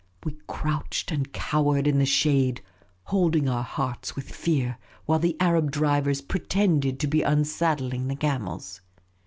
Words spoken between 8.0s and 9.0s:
the camels.